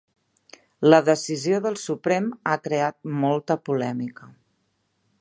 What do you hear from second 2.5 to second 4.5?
ha creat molta polèmica